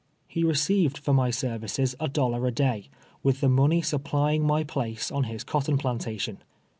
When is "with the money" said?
3.21-3.83